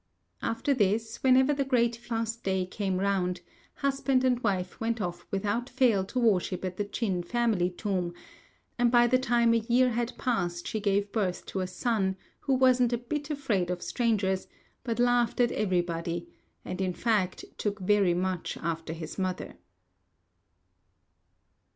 [0.41, 3.41] After this, whenever the great fast day came round,
[3.75, 8.11] husband and wife went off without fail to worship at the Ch'in family tomb;
[8.79, 12.55] and by the time a year had passed she gave birth to a son, who
[12.55, 14.47] wasn't a bit afraid of strangers,
[14.83, 16.27] but laughed at everybody,
[16.65, 19.55] and in fact took very much after his mother.